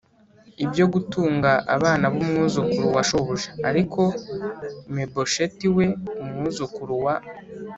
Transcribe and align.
ibyo 0.63 0.85
gutunga 0.93 1.51
abana 1.75 2.05
b 2.13 2.15
umwuzukuru 2.21 2.87
wa 2.95 3.03
shobuja 3.09 3.49
Ariko 3.69 4.01
Me 4.93 5.03
bosheti 5.13 5.67
we 5.75 5.85
umwuzukuru 6.23 6.93
wa 7.05 7.15